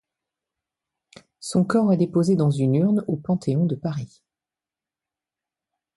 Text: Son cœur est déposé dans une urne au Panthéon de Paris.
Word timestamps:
Son 1.39 1.63
cœur 1.63 1.93
est 1.93 1.97
déposé 1.97 2.35
dans 2.35 2.49
une 2.49 2.73
urne 2.73 3.05
au 3.07 3.17
Panthéon 3.17 3.67
de 3.67 3.75
Paris. 3.75 4.23